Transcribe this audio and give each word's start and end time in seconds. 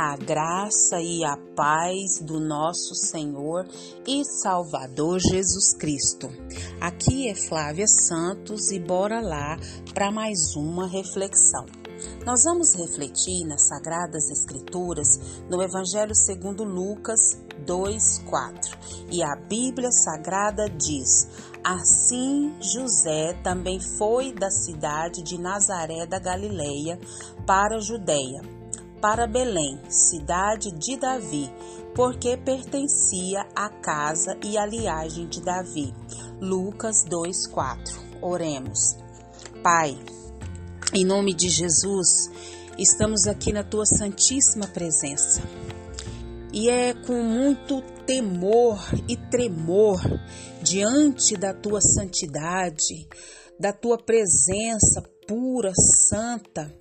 a 0.00 0.16
graça 0.16 1.00
e 1.00 1.24
a 1.24 1.36
paz 1.56 2.20
do 2.22 2.38
nosso 2.38 2.94
Senhor 2.94 3.66
e 4.06 4.24
Salvador 4.24 5.18
Jesus 5.18 5.74
Cristo. 5.74 6.30
Aqui 6.80 7.28
é 7.28 7.34
Flávia 7.34 7.88
Santos 7.88 8.70
e 8.70 8.78
bora 8.78 9.20
lá 9.20 9.58
para 9.92 10.12
mais 10.12 10.54
uma 10.54 10.86
reflexão. 10.86 11.66
Nós 12.24 12.44
vamos 12.44 12.76
refletir 12.76 13.44
nas 13.44 13.66
Sagradas 13.66 14.30
Escrituras 14.30 15.18
no 15.50 15.60
Evangelho 15.60 16.14
segundo 16.14 16.62
Lucas 16.62 17.36
2:4. 17.66 18.78
E 19.10 19.20
a 19.20 19.34
Bíblia 19.34 19.90
Sagrada 19.90 20.70
diz: 20.70 21.26
Assim 21.64 22.54
José 22.60 23.32
também 23.42 23.80
foi 23.80 24.32
da 24.32 24.48
cidade 24.48 25.24
de 25.24 25.36
Nazaré 25.38 26.06
da 26.06 26.20
Galileia 26.20 27.00
para 27.44 27.78
a 27.78 27.80
Judéia 27.80 28.57
para 29.00 29.26
Belém, 29.26 29.78
cidade 29.88 30.70
de 30.72 30.96
Davi, 30.96 31.50
porque 31.94 32.36
pertencia 32.36 33.46
à 33.54 33.68
casa 33.68 34.38
e 34.44 34.56
à 34.56 34.66
liagem 34.66 35.26
de 35.26 35.40
Davi. 35.40 35.94
Lucas 36.40 37.04
2:4. 37.04 38.08
Oremos. 38.20 38.96
Pai, 39.62 39.98
em 40.94 41.04
nome 41.04 41.34
de 41.34 41.48
Jesus, 41.48 42.30
estamos 42.78 43.26
aqui 43.26 43.52
na 43.52 43.62
tua 43.62 43.86
santíssima 43.86 44.66
presença. 44.66 45.42
E 46.52 46.68
é 46.68 46.94
com 46.94 47.22
muito 47.22 47.82
temor 48.06 48.78
e 49.08 49.16
tremor 49.16 50.00
diante 50.62 51.36
da 51.36 51.52
tua 51.52 51.80
santidade, 51.80 53.06
da 53.60 53.72
tua 53.72 53.98
presença 53.98 55.02
pura, 55.26 55.72
santa, 56.08 56.74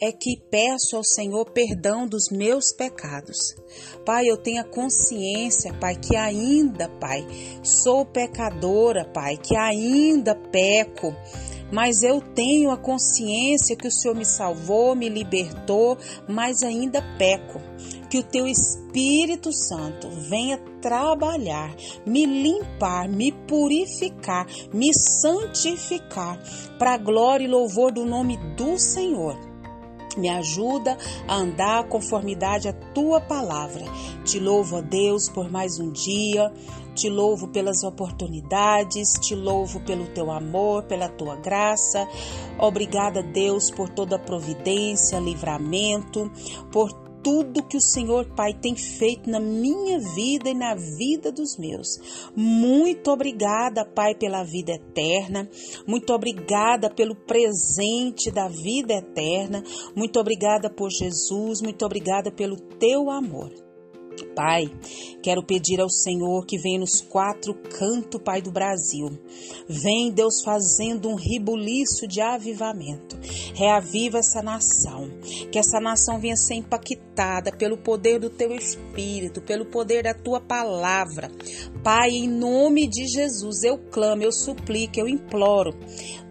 é 0.00 0.12
que 0.12 0.36
peço 0.50 0.96
ao 0.96 1.04
Senhor 1.04 1.44
perdão 1.50 2.06
dos 2.06 2.30
meus 2.30 2.72
pecados. 2.72 3.36
Pai, 4.04 4.26
eu 4.26 4.36
tenho 4.36 4.60
a 4.60 4.64
consciência, 4.64 5.74
Pai, 5.74 5.96
que 5.96 6.16
ainda, 6.16 6.88
Pai, 7.00 7.26
sou 7.62 8.04
pecadora, 8.04 9.04
Pai, 9.04 9.36
que 9.36 9.56
ainda 9.56 10.34
peco. 10.34 11.14
Mas 11.72 12.02
eu 12.02 12.20
tenho 12.20 12.70
a 12.70 12.76
consciência 12.76 13.76
que 13.76 13.86
o 13.86 13.92
Senhor 13.92 14.16
me 14.16 14.24
salvou, 14.24 14.96
me 14.96 15.08
libertou, 15.08 15.96
mas 16.28 16.62
ainda 16.62 17.00
peco 17.16 17.60
que 18.10 18.18
o 18.18 18.24
teu 18.24 18.46
Espírito 18.46 19.52
Santo 19.52 20.10
venha 20.10 20.58
trabalhar, 20.82 21.72
me 22.04 22.26
limpar, 22.26 23.08
me 23.08 23.30
purificar, 23.30 24.46
me 24.74 24.92
santificar, 24.92 26.42
para 26.76 26.94
a 26.94 26.98
glória 26.98 27.44
e 27.44 27.48
louvor 27.48 27.92
do 27.92 28.04
nome 28.04 28.36
do 28.56 28.76
Senhor. 28.76 29.49
Me 30.16 30.28
ajuda 30.28 30.96
a 31.26 31.36
andar 31.36 31.88
conformidade 31.88 32.68
à 32.68 32.72
tua 32.72 33.20
palavra. 33.20 33.84
Te 34.24 34.38
louvo, 34.38 34.76
a 34.76 34.80
Deus, 34.80 35.28
por 35.28 35.50
mais 35.50 35.78
um 35.78 35.90
dia. 35.90 36.52
Te 36.94 37.08
louvo 37.08 37.48
pelas 37.48 37.82
oportunidades, 37.84 39.12
te 39.20 39.34
louvo 39.34 39.80
pelo 39.80 40.06
teu 40.08 40.30
amor, 40.30 40.82
pela 40.84 41.08
tua 41.08 41.36
graça. 41.36 42.06
Obrigada, 42.58 43.22
Deus, 43.22 43.70
por 43.70 43.88
toda 43.88 44.16
a 44.16 44.18
providência, 44.18 45.18
livramento, 45.18 46.30
por 46.72 47.09
tudo 47.22 47.66
que 47.66 47.76
o 47.76 47.80
Senhor 47.80 48.26
Pai 48.34 48.52
tem 48.54 48.74
feito 48.76 49.28
na 49.28 49.40
minha 49.40 49.98
vida 50.14 50.50
e 50.50 50.54
na 50.54 50.74
vida 50.74 51.30
dos 51.30 51.56
meus. 51.58 51.88
Muito 52.34 53.10
obrigada, 53.10 53.84
Pai, 53.84 54.14
pela 54.14 54.42
vida 54.42 54.72
eterna. 54.72 55.48
Muito 55.86 56.12
obrigada 56.12 56.90
pelo 56.90 57.14
presente 57.14 58.30
da 58.30 58.48
vida 58.48 58.94
eterna. 58.94 59.62
Muito 59.94 60.18
obrigada 60.18 60.70
por 60.70 60.90
Jesus. 60.90 61.60
Muito 61.62 61.84
obrigada 61.84 62.30
pelo 62.30 62.56
teu 62.56 63.10
amor. 63.10 63.69
Pai, 64.34 64.70
quero 65.22 65.42
pedir 65.42 65.80
ao 65.80 65.88
Senhor 65.88 66.44
que 66.46 66.58
venha 66.58 66.80
nos 66.80 67.00
quatro 67.00 67.54
cantos, 67.54 68.20
Pai 68.22 68.42
do 68.42 68.50
Brasil. 68.50 69.08
Vem, 69.68 70.10
Deus, 70.10 70.42
fazendo 70.42 71.08
um 71.08 71.14
ribuliço 71.14 72.06
de 72.06 72.20
avivamento. 72.20 73.18
Reaviva 73.54 74.18
essa 74.18 74.42
nação. 74.42 75.10
Que 75.50 75.58
essa 75.58 75.80
nação 75.80 76.18
venha 76.18 76.36
ser 76.36 76.54
impactada 76.54 77.52
pelo 77.52 77.76
poder 77.76 78.18
do 78.18 78.30
teu 78.30 78.52
Espírito, 78.52 79.40
pelo 79.40 79.66
poder 79.66 80.02
da 80.02 80.14
tua 80.14 80.40
palavra. 80.40 81.30
Pai, 81.82 82.10
em 82.10 82.28
nome 82.28 82.88
de 82.88 83.06
Jesus, 83.06 83.62
eu 83.62 83.78
clamo, 83.90 84.22
eu 84.22 84.32
suplico, 84.32 84.98
eu 84.98 85.08
imploro. 85.08 85.72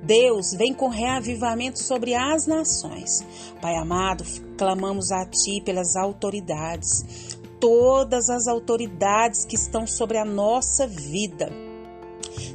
Deus, 0.03 0.53
vem 0.57 0.73
com 0.73 0.87
reavivamento 0.87 1.79
sobre 1.79 2.13
as 2.13 2.47
nações. 2.47 3.23
Pai 3.61 3.75
amado, 3.75 4.23
clamamos 4.57 5.11
a 5.11 5.25
Ti 5.25 5.61
pelas 5.63 5.95
autoridades 5.95 7.38
todas 7.59 8.29
as 8.29 8.47
autoridades 8.47 9.45
que 9.45 9.55
estão 9.55 9.85
sobre 9.85 10.17
a 10.17 10.25
nossa 10.25 10.87
vida. 10.87 11.68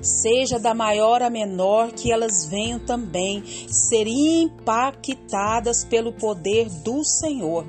Seja 0.03 0.59
da 0.59 0.75
maior 0.75 1.23
a 1.23 1.31
menor, 1.31 1.93
que 1.93 2.13
elas 2.13 2.47
venham 2.47 2.79
também 2.79 3.43
ser 3.69 4.07
impactadas 4.07 5.85
pelo 5.85 6.13
poder 6.13 6.69
do 6.83 7.05
Senhor. 7.05 7.67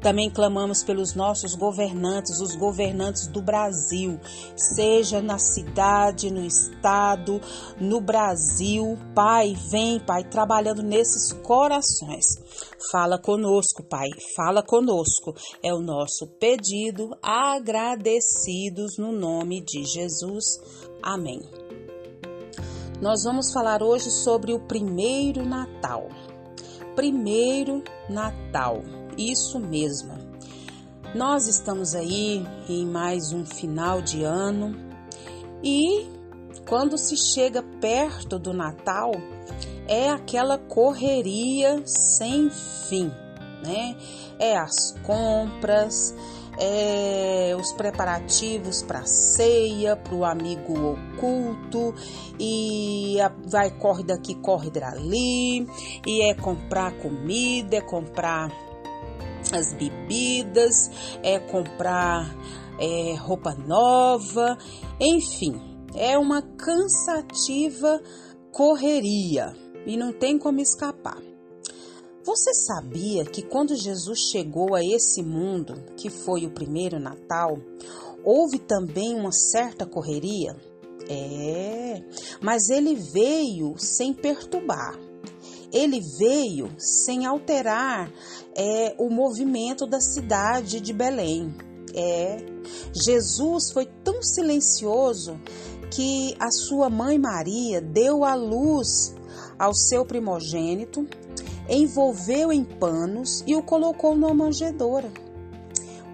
Também 0.00 0.30
clamamos 0.30 0.84
pelos 0.84 1.14
nossos 1.14 1.56
governantes, 1.56 2.40
os 2.40 2.54
governantes 2.54 3.26
do 3.26 3.42
Brasil, 3.42 4.18
seja 4.54 5.20
na 5.20 5.38
cidade, 5.38 6.30
no 6.30 6.44
estado, 6.44 7.40
no 7.80 8.00
Brasil. 8.00 8.96
Pai, 9.12 9.56
vem, 9.70 9.98
Pai, 9.98 10.22
trabalhando 10.22 10.84
nesses 10.84 11.32
corações. 11.42 12.24
Fala 12.92 13.18
conosco, 13.18 13.82
Pai, 13.82 14.08
fala 14.36 14.62
conosco. 14.62 15.34
É 15.64 15.74
o 15.74 15.80
nosso 15.80 16.28
pedido, 16.38 17.10
agradecidos 17.20 18.96
no 18.98 19.10
nome 19.10 19.60
de 19.60 19.84
Jesus. 19.84 20.44
Amém. 21.02 21.42
Nós 23.00 23.22
vamos 23.22 23.52
falar 23.52 23.82
hoje 23.82 24.10
sobre 24.10 24.52
o 24.52 24.60
primeiro 24.60 25.46
Natal. 25.46 26.08
Primeiro 26.96 27.84
Natal. 28.08 28.82
Isso 29.16 29.60
mesmo. 29.60 30.18
Nós 31.14 31.46
estamos 31.46 31.94
aí 31.94 32.44
em 32.68 32.84
mais 32.84 33.32
um 33.32 33.46
final 33.46 34.02
de 34.02 34.24
ano 34.24 34.76
e 35.62 36.06
quando 36.68 36.98
se 36.98 37.16
chega 37.16 37.62
perto 37.80 38.38
do 38.38 38.52
Natal 38.52 39.12
é 39.86 40.10
aquela 40.10 40.58
correria 40.58 41.82
sem 41.86 42.50
fim, 42.50 43.10
né? 43.64 43.96
É 44.38 44.56
as 44.56 44.94
compras, 45.02 46.14
é, 46.58 47.56
os 47.58 47.72
preparativos 47.72 48.82
para 48.82 49.06
ceia, 49.06 49.96
para 49.96 50.14
o 50.14 50.24
amigo 50.24 50.74
oculto, 50.92 51.94
e 52.38 53.20
a, 53.20 53.32
vai 53.46 53.70
corre 53.70 54.02
daqui, 54.02 54.34
corre 54.34 54.70
dali, 54.70 55.66
e 56.06 56.22
é 56.22 56.34
comprar 56.34 56.92
comida, 56.98 57.76
é 57.76 57.80
comprar 57.80 58.50
as 59.52 59.72
bebidas, 59.72 60.90
é 61.22 61.38
comprar 61.38 62.34
é, 62.78 63.14
roupa 63.14 63.54
nova, 63.54 64.58
enfim, 65.00 65.60
é 65.94 66.18
uma 66.18 66.42
cansativa 66.42 68.00
correria 68.52 69.54
e 69.86 69.96
não 69.96 70.12
tem 70.12 70.38
como 70.38 70.60
escapar. 70.60 71.27
Você 72.28 72.52
sabia 72.52 73.24
que 73.24 73.40
quando 73.40 73.74
Jesus 73.74 74.18
chegou 74.30 74.74
a 74.74 74.84
esse 74.84 75.22
mundo, 75.22 75.82
que 75.96 76.10
foi 76.10 76.44
o 76.44 76.50
primeiro 76.50 77.00
Natal, 77.00 77.56
houve 78.22 78.58
também 78.58 79.14
uma 79.14 79.32
certa 79.32 79.86
correria? 79.86 80.54
É, 81.08 82.02
mas 82.42 82.68
ele 82.68 82.94
veio 82.96 83.78
sem 83.78 84.12
perturbar 84.12 84.98
ele 85.70 86.00
veio 86.18 86.70
sem 86.78 87.26
alterar 87.26 88.10
é, 88.54 88.94
o 88.98 89.10
movimento 89.10 89.86
da 89.86 90.00
cidade 90.00 90.80
de 90.80 90.94
Belém. 90.94 91.54
É, 91.94 92.38
Jesus 92.94 93.70
foi 93.70 93.84
tão 94.02 94.22
silencioso 94.22 95.38
que 95.90 96.34
a 96.40 96.50
sua 96.50 96.88
mãe 96.88 97.18
Maria 97.18 97.82
deu 97.82 98.24
à 98.24 98.34
luz 98.34 99.14
ao 99.58 99.74
seu 99.74 100.06
primogênito, 100.06 101.06
envolveu 101.68 102.52
em 102.52 102.64
panos 102.64 103.44
e 103.46 103.54
o 103.54 103.62
colocou 103.62 104.14
numa 104.14 104.34
manjedoura, 104.34 105.10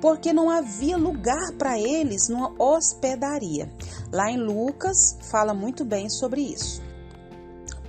porque 0.01 0.33
não 0.33 0.51
havia 0.51 0.97
lugar 0.97 1.53
para 1.57 1.79
eles 1.79 2.29
numa 2.29 2.53
hospedaria. 2.59 3.71
Lá 4.13 4.31
em 4.31 4.39
Lucas 4.39 5.17
fala 5.31 5.55
muito 5.55 5.85
bem 5.85 6.09
sobre 6.09 6.41
isso. 6.41 6.83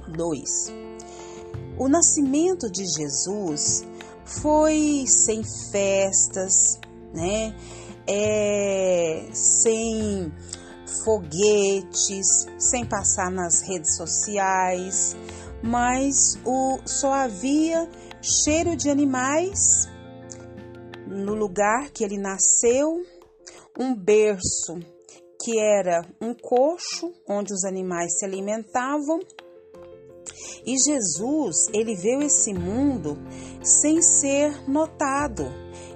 2. 0.07 0.73
O 1.77 1.89
nascimento 1.89 2.69
de 2.71 2.85
Jesus 2.85 3.83
foi 4.23 5.05
sem 5.07 5.43
festas, 5.71 6.79
né? 7.13 7.55
É, 8.07 9.27
sem 9.33 10.31
foguetes, 11.03 12.47
sem 12.57 12.85
passar 12.85 13.29
nas 13.29 13.61
redes 13.61 13.95
sociais, 13.95 15.15
mas 15.65 16.39
o, 16.45 16.79
só 16.85 17.11
havia 17.11 17.89
cheiro 18.21 18.75
de 18.75 18.89
animais 18.89 19.89
no 21.07 21.33
lugar 21.33 21.89
que 21.91 22.03
ele 22.03 22.17
nasceu, 22.17 23.01
um 23.77 23.95
berço 23.95 24.79
que 25.43 25.59
era 25.59 26.05
um 26.21 26.33
coxo 26.33 27.13
onde 27.27 27.53
os 27.53 27.63
animais 27.63 28.17
se 28.17 28.25
alimentavam. 28.25 29.19
E 30.65 30.75
Jesus, 30.77 31.67
ele 31.73 31.95
veio 31.95 32.21
esse 32.23 32.53
mundo 32.53 33.17
sem 33.61 34.01
ser 34.01 34.67
notado 34.69 35.45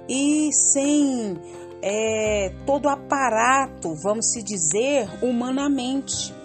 e 0.08 0.52
sem 0.52 1.36
é, 1.82 2.52
todo 2.66 2.88
aparato, 2.88 3.94
vamos 4.02 4.32
se 4.32 4.42
dizer, 4.42 5.08
humanamente. 5.22 6.39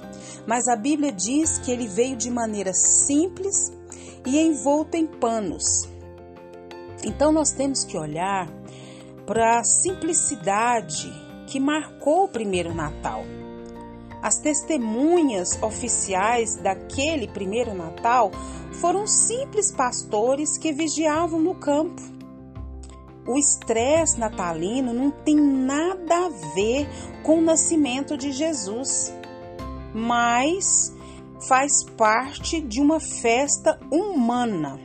Mas 0.47 0.68
a 0.68 0.75
Bíblia 0.75 1.12
diz 1.12 1.57
que 1.59 1.71
ele 1.71 1.88
veio 1.88 2.15
de 2.15 2.30
maneira 2.30 2.74
simples 2.74 3.71
e 4.25 4.39
envolto 4.39 4.95
em 4.97 5.06
panos. 5.06 5.88
Então 7.03 7.31
nós 7.31 7.51
temos 7.51 7.83
que 7.83 7.97
olhar 7.97 8.50
para 9.25 9.59
a 9.59 9.63
simplicidade 9.63 11.12
que 11.47 11.59
marcou 11.59 12.25
o 12.25 12.27
primeiro 12.27 12.74
Natal. 12.74 13.24
As 14.21 14.38
testemunhas 14.38 15.62
oficiais 15.62 16.56
daquele 16.56 17.27
primeiro 17.27 17.75
Natal 17.75 18.31
foram 18.74 19.06
simples 19.06 19.71
pastores 19.71 20.57
que 20.57 20.74
vigiavam 20.74 21.39
no 21.39 21.56
campo. 21.56 22.01
O 23.27 23.38
estresse 23.38 24.19
natalino 24.19 24.94
não 24.94 25.09
tem 25.09 25.36
nada 25.36 26.25
a 26.25 26.30
ver 26.53 26.88
com 27.24 27.39
o 27.39 27.42
nascimento 27.42 28.15
de 28.18 28.31
Jesus, 28.31 29.13
mas 29.95 30.94
faz 31.47 31.83
parte 31.97 32.59
de 32.62 32.81
uma 32.81 33.00
festa 33.00 33.80
humana 33.89 34.80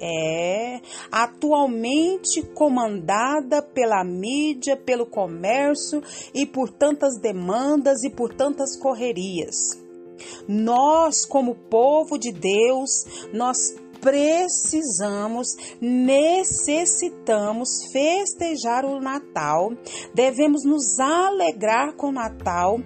é 0.00 0.80
atualmente 1.12 2.42
comandada 2.54 3.60
pela 3.60 4.02
mídia, 4.02 4.74
pelo 4.76 5.04
comércio 5.04 6.02
e 6.32 6.46
por 6.46 6.70
tantas 6.70 7.18
demandas 7.20 8.02
e 8.02 8.10
por 8.10 8.32
tantas 8.32 8.78
correrias. 8.78 9.78
Nós, 10.48 11.26
como 11.26 11.54
povo 11.54 12.18
de 12.18 12.32
Deus, 12.32 12.90
nós 13.32 13.74
precisamos, 14.00 15.48
necessitamos 15.80 17.68
festejar 17.92 18.84
o 18.86 19.00
Natal, 19.00 19.72
devemos 20.14 20.64
nos 20.64 20.98
alegrar 20.98 21.94
com 21.94 22.08
o 22.08 22.12
Natal, 22.12 22.80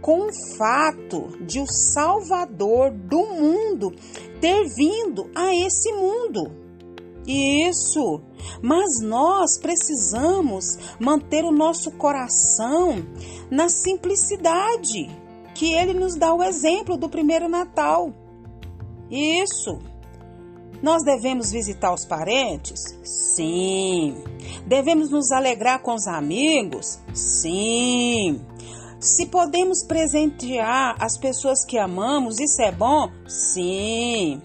com 0.00 0.28
o 0.28 0.56
fato 0.56 1.36
de 1.40 1.60
o 1.60 1.66
Salvador 1.66 2.90
do 2.90 3.26
mundo 3.26 3.94
ter 4.40 4.64
vindo 4.74 5.30
a 5.34 5.54
esse 5.54 5.92
mundo. 5.92 6.66
Isso, 7.26 8.20
mas 8.62 9.00
nós 9.02 9.58
precisamos 9.58 10.78
manter 11.00 11.44
o 11.44 11.50
nosso 11.50 11.90
coração 11.90 13.04
na 13.50 13.68
simplicidade, 13.68 15.10
que 15.52 15.72
ele 15.74 15.92
nos 15.92 16.14
dá 16.14 16.32
o 16.32 16.42
exemplo 16.42 16.96
do 16.96 17.08
primeiro 17.08 17.48
Natal. 17.48 18.12
Isso. 19.10 19.78
Nós 20.82 21.02
devemos 21.02 21.50
visitar 21.50 21.92
os 21.92 22.04
parentes? 22.04 22.80
Sim. 23.02 24.22
Devemos 24.66 25.10
nos 25.10 25.32
alegrar 25.32 25.80
com 25.80 25.94
os 25.94 26.06
amigos? 26.06 27.00
Sim. 27.14 28.40
Se 28.98 29.26
podemos 29.26 29.84
presentear 29.84 30.96
as 30.98 31.18
pessoas 31.18 31.64
que 31.64 31.78
amamos, 31.78 32.40
isso 32.40 32.62
é 32.62 32.72
bom? 32.72 33.10
Sim. 33.28 34.40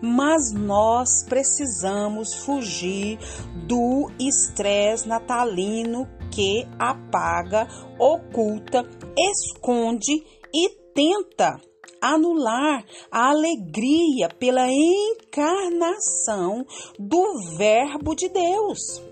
Mas 0.00 0.52
nós 0.52 1.24
precisamos 1.28 2.34
fugir 2.34 3.18
do 3.66 4.10
estresse 4.18 5.08
natalino 5.08 6.08
que 6.30 6.66
apaga, 6.78 7.66
oculta, 7.98 8.88
esconde 9.16 10.24
e 10.54 10.68
tenta 10.94 11.60
anular 12.00 12.84
a 13.10 13.30
alegria 13.30 14.28
pela 14.38 14.68
encarnação 14.70 16.64
do 16.98 17.56
Verbo 17.56 18.14
de 18.14 18.28
Deus. 18.28 19.02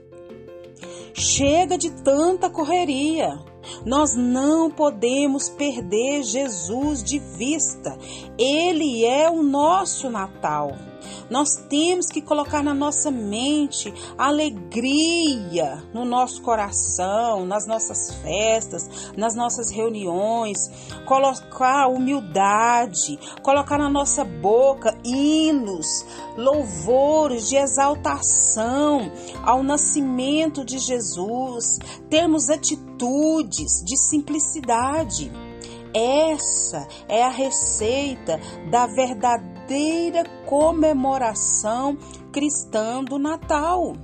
Chega 1.13 1.77
de 1.77 1.91
tanta 2.03 2.49
correria. 2.51 3.29
Nós 3.85 4.15
não 4.15 4.71
podemos 4.71 5.49
perder 5.49 6.23
Jesus 6.23 7.03
de 7.03 7.19
vista. 7.19 7.97
Ele 8.39 9.05
é 9.05 9.31
o 9.31 9.43
nosso 9.43 10.11
Natal. 10.11 10.77
Nós 11.29 11.57
temos 11.69 12.07
que 12.07 12.23
colocar 12.23 12.63
na 12.63 12.73
nossa 12.73 13.11
mente 13.11 13.93
alegria 14.17 15.83
no 15.93 16.05
nosso 16.05 16.41
coração, 16.43 17.45
nas 17.45 17.67
nossas 17.67 18.15
festas, 18.23 19.13
nas 19.17 19.35
nossas 19.35 19.71
reuniões, 19.71 20.59
colocar 21.05 21.89
humildade, 21.89 23.19
colocar 23.43 23.79
na 23.79 23.89
nossa 23.89 24.25
boca 24.25 24.97
hinos, 25.05 26.07
louvores 26.37 27.49
de 27.49 27.57
exaltação 27.57 29.11
ao 29.43 29.63
nascimento 29.63 30.65
de 30.65 30.79
Jesus, 30.79 31.79
termos 32.09 32.49
atitudes 32.49 33.83
de 33.85 33.97
simplicidade. 33.97 35.33
Essa 35.93 36.87
é 37.09 37.25
a 37.25 37.31
receita 37.31 38.39
da 38.71 38.87
verdadeira 38.87 39.56
comemoração 40.47 41.99
cristã 42.33 43.03
do 43.03 43.19
Natal. 43.19 43.95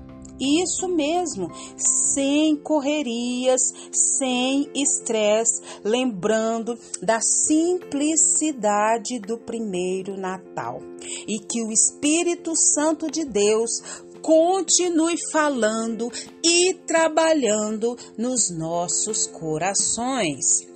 Isso 0.41 0.88
mesmo, 0.88 1.49
sem 1.76 2.56
correrias, 2.56 3.61
sem 3.93 4.69
estresse, 4.75 5.62
lembrando 5.85 6.76
da 7.00 7.20
simplicidade 7.20 9.20
do 9.20 9.38
primeiro 9.38 10.17
Natal. 10.17 10.81
E 11.29 11.38
que 11.38 11.62
o 11.62 11.70
Espírito 11.70 12.56
Santo 12.56 13.08
de 13.08 13.25
Deus 13.25 14.03
continue 14.20 15.15
falando 15.31 16.11
e 16.43 16.75
trabalhando 16.87 17.97
nos 18.17 18.50
nossos 18.50 19.29
corações. 19.29 20.72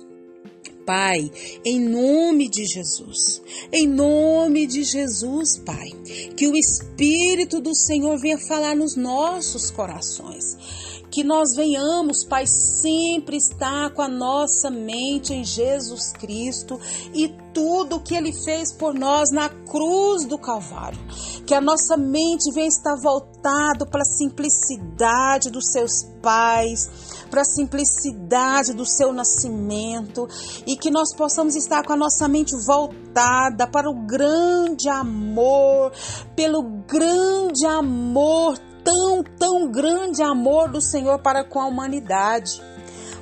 Pai, 0.87 1.29
em 1.65 1.81
nome 1.81 2.47
de 2.47 2.65
Jesus. 2.65 3.41
Em 3.73 3.85
nome 3.85 4.65
de 4.65 4.85
Jesus, 4.85 5.57
Pai. 5.57 5.89
Que 6.37 6.47
o 6.47 6.55
Espírito 6.55 7.59
do 7.59 7.75
Senhor 7.75 8.17
venha 8.17 8.37
falar 8.47 8.73
nos 8.73 8.95
nossos 8.95 9.69
corações. 9.69 10.55
Que 11.11 11.25
nós 11.25 11.53
venhamos, 11.57 12.23
Pai, 12.23 12.45
sempre 12.47 13.35
estar 13.35 13.93
com 13.93 14.01
a 14.01 14.07
nossa 14.07 14.71
mente 14.71 15.33
em 15.33 15.43
Jesus 15.43 16.13
Cristo 16.13 16.79
e 17.13 17.35
tudo 17.53 17.99
que 17.99 18.15
Ele 18.15 18.31
fez 18.31 18.71
por 18.71 18.93
nós 18.93 19.29
na 19.29 19.49
cruz 19.49 20.23
do 20.23 20.37
Calvário. 20.37 20.99
Que 21.45 21.53
a 21.53 21.59
nossa 21.59 21.97
mente 21.97 22.49
venha 22.53 22.67
estar 22.67 22.95
voltada 22.95 23.85
para 23.85 24.03
a 24.03 24.17
simplicidade 24.17 25.49
dos 25.49 25.65
seus 25.69 26.03
pais 26.21 26.89
para 27.27 27.41
a 27.41 27.45
simplicidade 27.45 28.73
do 28.73 28.85
seu 28.85 29.13
nascimento 29.13 30.27
e 30.65 30.75
que 30.75 30.89
nós 30.89 31.15
possamos 31.15 31.55
estar 31.55 31.83
com 31.83 31.93
a 31.93 31.97
nossa 31.97 32.27
mente 32.27 32.55
voltada 32.65 33.67
para 33.67 33.89
o 33.89 34.05
grande 34.05 34.89
amor, 34.89 35.91
pelo 36.35 36.63
grande 36.87 37.65
amor, 37.65 38.57
tão, 38.83 39.23
tão 39.23 39.71
grande 39.71 40.21
amor 40.23 40.69
do 40.69 40.81
Senhor 40.81 41.19
para 41.19 41.43
com 41.43 41.59
a 41.59 41.65
humanidade. 41.65 42.61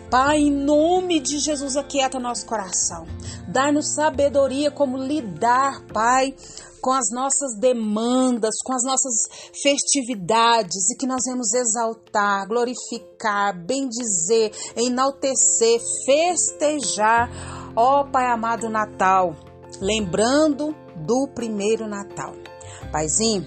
Pai, 0.10 0.38
em 0.38 0.52
nome 0.52 1.20
de 1.20 1.40
Jesus, 1.40 1.76
aquieta 1.76 2.20
nosso 2.20 2.46
coração. 2.46 3.06
Dá-nos 3.48 3.96
sabedoria 3.96 4.70
como 4.70 4.98
lidar, 4.98 5.82
Pai, 5.92 6.36
com 6.86 6.92
as 6.92 7.10
nossas 7.12 7.58
demandas, 7.58 8.62
com 8.64 8.72
as 8.72 8.84
nossas 8.84 9.50
festividades 9.60 10.92
e 10.92 10.96
que 10.96 11.08
nós 11.08 11.24
vamos 11.28 11.52
exaltar, 11.52 12.48
glorificar, 12.48 13.58
bendizer, 13.58 14.52
enaltecer, 14.76 15.80
festejar, 16.06 17.28
ó 17.76 18.04
Pai 18.04 18.28
amado 18.28 18.70
Natal, 18.70 19.36
lembrando 19.82 20.76
do 20.96 21.28
primeiro 21.34 21.88
Natal. 21.88 22.36
Paizinho, 22.92 23.46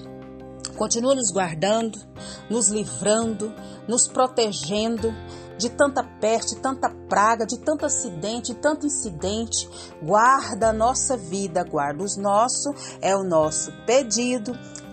continua 0.76 1.14
nos 1.14 1.30
guardando, 1.30 1.96
nos 2.50 2.70
livrando, 2.70 3.54
nos 3.86 4.08
protegendo 4.08 5.14
de 5.58 5.68
tanta 5.68 6.02
peste, 6.02 6.56
tanta 6.56 6.88
praga, 6.88 7.44
de 7.44 7.58
tanto 7.58 7.84
acidente, 7.84 8.54
de 8.54 8.60
tanto 8.60 8.86
incidente. 8.86 9.68
Guarda 10.02 10.68
a 10.68 10.72
nossa 10.72 11.16
vida, 11.16 11.64
guarda 11.64 12.02
os 12.02 12.16
nossos, 12.16 12.96
é 13.02 13.16
o 13.16 13.24
nosso 13.24 13.72
pedido, 13.84 14.56